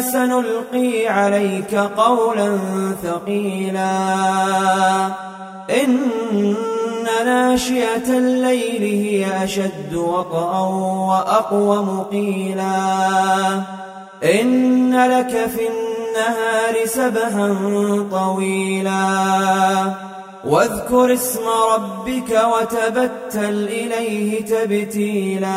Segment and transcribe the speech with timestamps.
[0.00, 2.58] سنلقي عليك قولا
[3.02, 3.90] ثقيلا.
[5.84, 5.96] إن
[7.24, 10.60] ناشئة الليل هي أشد وطأا
[11.08, 12.82] وأقوم قيلا
[14.24, 17.56] إن لك في النهار سبحا
[18.10, 19.00] طويلا.
[20.44, 21.40] واذكر اسم
[21.74, 25.56] ربك وتبتل إليه تبتيلا.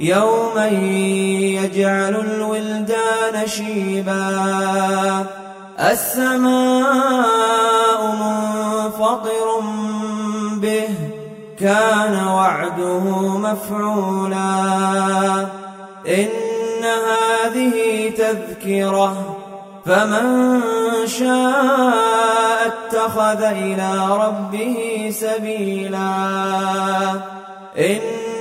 [0.00, 5.26] يوما يجعل الولدان شيبا.
[5.80, 7.20] السماء
[8.20, 9.60] منفطر
[10.56, 10.88] به
[11.60, 13.00] كان وعده
[13.38, 14.40] مفعولا.
[16.08, 16.28] إن
[16.84, 19.36] هذه تذكرة
[19.86, 20.60] فمن
[21.06, 26.10] شاء اتخذ إلى ربه سبيلا.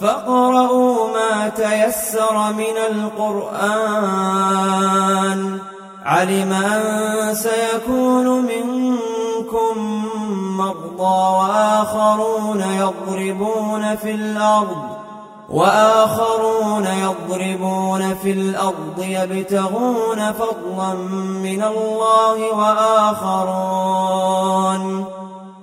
[0.00, 4.16] فاقرؤوا ما تيسر من القرآن.
[6.04, 10.04] علم أن سيكون منكم
[10.58, 14.96] مرضى وآخرون يضربون في الأرض
[15.50, 20.94] وآخرون يضربون في الأرض يبتغون فضلا
[21.42, 23.56] من الله وآخرون.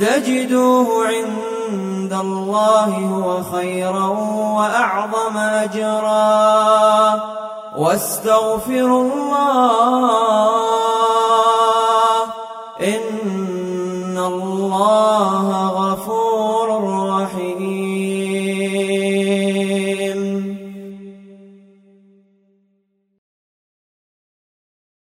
[0.00, 4.06] تجدوه عند الله هو خيرا
[4.56, 7.20] وأعظم أجرا.
[7.76, 10.49] واستغفروا الله